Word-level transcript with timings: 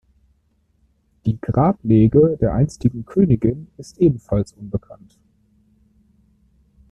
Die 1.27 1.39
Grablege 1.39 2.35
der 2.41 2.55
einstigen 2.55 3.05
Königin 3.05 3.67
ist 3.77 3.99
ebenfalls 3.99 4.51
unbekannt. 4.53 5.19